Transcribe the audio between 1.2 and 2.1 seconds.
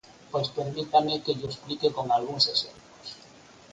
que llo explique con